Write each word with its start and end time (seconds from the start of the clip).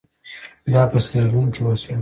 دا 0.73 0.81
په 0.91 0.97
سیریلیون 1.07 1.47
کې 1.53 1.61
وشول. 1.63 1.89